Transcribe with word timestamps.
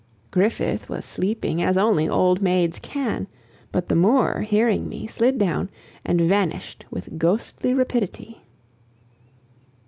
Griffith 0.31 0.89
was 0.89 1.05
sleeping 1.05 1.61
as 1.61 1.77
only 1.77 2.09
old 2.09 2.41
maids 2.41 2.79
can. 2.79 3.27
But 3.71 3.87
the 3.87 3.93
Moor, 3.95 4.39
hearing 4.41 4.89
me, 4.89 5.05
slid 5.05 5.37
down, 5.37 5.69
and 6.03 6.19
vanished 6.19 6.85
with 6.89 7.19
ghostly 7.19 7.71
rapidity. 7.75 8.41